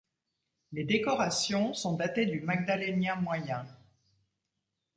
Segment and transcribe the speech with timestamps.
[0.71, 3.67] Les décorations sont datées du Magdalénien moyen.